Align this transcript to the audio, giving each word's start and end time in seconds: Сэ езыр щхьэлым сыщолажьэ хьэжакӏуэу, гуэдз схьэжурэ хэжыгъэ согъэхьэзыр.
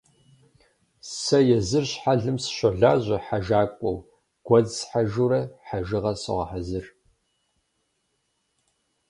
Сэ 1.21 1.37
езыр 1.57 1.85
щхьэлым 1.91 2.37
сыщолажьэ 2.43 3.17
хьэжакӏуэу, 3.25 3.97
гуэдз 4.45 4.71
схьэжурэ 4.79 5.41
хэжыгъэ 5.65 6.13
согъэхьэзыр. 6.21 6.85